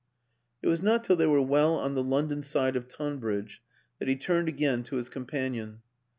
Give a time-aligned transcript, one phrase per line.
[0.63, 3.61] It was not till they were well on the London side of Tonbridge
[3.99, 5.83] that he turned again to his companion.